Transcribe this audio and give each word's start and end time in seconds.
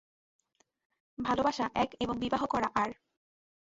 ভালোবাসা 1.17 1.65
এক 1.75 1.89
এবং 1.99 2.15
বিবাহ 2.19 2.41
করা 2.45 2.69
আর। 2.75 2.89